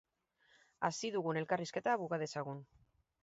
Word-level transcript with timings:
Hasi 0.87 1.11
dugun 1.17 1.39
elkarrizketa 1.43 1.95
buka 2.05 2.21
dezagun. 2.25 2.65